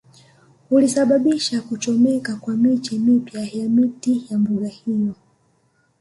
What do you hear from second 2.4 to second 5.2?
miche mipya ya miti ya mbuga hiyo